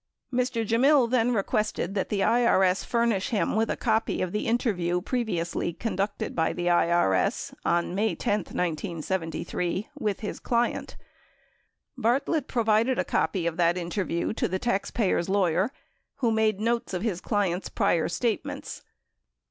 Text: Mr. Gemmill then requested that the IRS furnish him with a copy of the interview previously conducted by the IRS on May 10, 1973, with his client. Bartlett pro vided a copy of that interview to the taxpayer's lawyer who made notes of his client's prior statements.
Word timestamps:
Mr. 0.33 0.65
Gemmill 0.65 1.07
then 1.07 1.31
requested 1.31 1.93
that 1.93 2.09
the 2.09 2.21
IRS 2.21 2.83
furnish 2.83 3.29
him 3.29 3.55
with 3.55 3.69
a 3.69 3.77
copy 3.77 4.19
of 4.23 4.31
the 4.31 4.47
interview 4.47 4.99
previously 4.99 5.73
conducted 5.73 6.35
by 6.35 6.53
the 6.53 6.65
IRS 6.65 7.53
on 7.63 7.93
May 7.93 8.15
10, 8.15 8.39
1973, 8.45 9.89
with 9.99 10.21
his 10.21 10.39
client. 10.39 10.95
Bartlett 11.95 12.47
pro 12.47 12.63
vided 12.63 12.97
a 12.97 13.05
copy 13.05 13.45
of 13.45 13.57
that 13.57 13.77
interview 13.77 14.33
to 14.33 14.47
the 14.47 14.57
taxpayer's 14.57 15.29
lawyer 15.29 15.71
who 16.15 16.31
made 16.31 16.59
notes 16.59 16.95
of 16.95 17.03
his 17.03 17.21
client's 17.21 17.69
prior 17.69 18.09
statements. 18.09 18.81